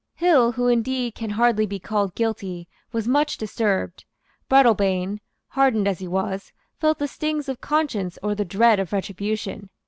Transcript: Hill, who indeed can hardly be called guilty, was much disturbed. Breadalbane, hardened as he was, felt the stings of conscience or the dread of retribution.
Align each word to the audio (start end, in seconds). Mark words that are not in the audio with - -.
Hill, 0.15 0.53
who 0.53 0.67
indeed 0.67 1.13
can 1.13 1.29
hardly 1.29 1.67
be 1.67 1.77
called 1.77 2.15
guilty, 2.15 2.67
was 2.91 3.07
much 3.07 3.37
disturbed. 3.37 4.05
Breadalbane, 4.49 5.19
hardened 5.49 5.87
as 5.87 5.99
he 5.99 6.07
was, 6.07 6.53
felt 6.79 6.97
the 6.97 7.07
stings 7.07 7.47
of 7.47 7.61
conscience 7.61 8.17
or 8.23 8.33
the 8.33 8.43
dread 8.43 8.79
of 8.79 8.93
retribution. 8.93 9.69